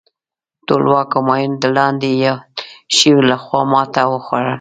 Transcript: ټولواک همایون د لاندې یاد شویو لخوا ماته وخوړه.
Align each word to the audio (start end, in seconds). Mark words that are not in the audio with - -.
ټولواک 0.67 1.09
همایون 1.17 1.53
د 1.63 1.65
لاندې 1.77 2.09
یاد 2.23 2.43
شویو 2.95 3.27
لخوا 3.31 3.61
ماته 3.71 4.01
وخوړه. 4.11 4.49